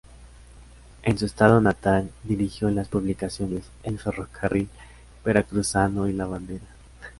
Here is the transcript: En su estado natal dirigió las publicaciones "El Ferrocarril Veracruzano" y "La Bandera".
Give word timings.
En 1.03 1.19
su 1.19 1.27
estado 1.27 1.61
natal 1.61 2.09
dirigió 2.23 2.71
las 2.71 2.87
publicaciones 2.87 3.65
"El 3.83 3.99
Ferrocarril 3.99 4.67
Veracruzano" 5.23 6.07
y 6.07 6.13
"La 6.13 6.25
Bandera". 6.25 6.65